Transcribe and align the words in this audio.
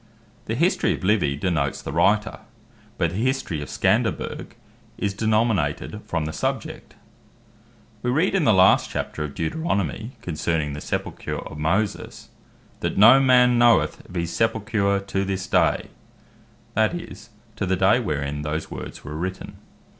The 0.45 0.55
History 0.55 0.95
Of 0.95 1.03
Livy, 1.03 1.35
denotes 1.35 1.79
the 1.79 1.91
Writer; 1.91 2.39
but 2.97 3.11
the 3.11 3.17
History 3.17 3.61
Of 3.61 3.69
Scanderbeg, 3.69 4.55
is 4.97 5.13
denominated 5.13 6.01
from 6.07 6.25
the 6.25 6.33
subject. 6.33 6.95
We 8.01 8.09
read 8.09 8.33
in 8.33 8.43
the 8.43 8.51
last 8.51 8.89
Chapter 8.89 9.23
of 9.23 9.35
Deuteronomie, 9.35 9.93
Ver. 9.93 10.09
6. 10.13 10.15
concerning 10.23 10.73
the 10.73 10.81
sepulcher 10.81 11.37
of 11.37 11.59
Moses, 11.59 12.29
"that 12.79 12.97
no 12.97 13.19
man 13.19 13.59
knoweth 13.59 14.03
of 14.09 14.15
his 14.15 14.33
sepulcher 14.33 14.99
to 14.99 15.23
this 15.23 15.45
day," 15.45 15.89
that 16.73 16.95
is, 16.95 17.29
to 17.55 17.67
the 17.67 17.75
day 17.75 17.99
wherein 17.99 18.41
those 18.41 18.71
words 18.71 19.03
were 19.03 19.15
written. 19.15 19.57